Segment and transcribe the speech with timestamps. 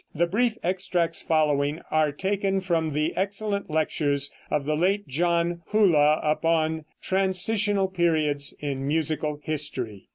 [0.15, 6.19] The brief extracts following are taken from the excellent lectures of the late John Hullah
[6.23, 10.07] upon "Transitional Periods in Musical History."